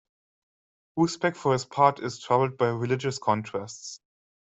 Usbek 0.97 1.35
for 1.35 1.53
his 1.53 1.65
part 1.65 1.99
is 1.99 2.19
troubled 2.19 2.57
by 2.57 2.69
religious 2.69 3.19
contrasts. 3.19 3.99